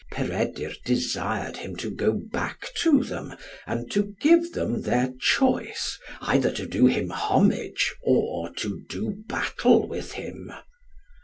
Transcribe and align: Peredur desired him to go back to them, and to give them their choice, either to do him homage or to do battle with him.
Peredur 0.09 0.71
desired 0.83 1.57
him 1.57 1.75
to 1.75 1.91
go 1.91 2.11
back 2.11 2.73
to 2.77 3.03
them, 3.03 3.35
and 3.67 3.91
to 3.91 4.15
give 4.19 4.53
them 4.53 4.81
their 4.81 5.13
choice, 5.19 5.99
either 6.21 6.51
to 6.53 6.65
do 6.65 6.87
him 6.87 7.11
homage 7.11 7.93
or 8.01 8.49
to 8.53 8.81
do 8.89 9.17
battle 9.27 9.87
with 9.87 10.13
him. 10.13 10.51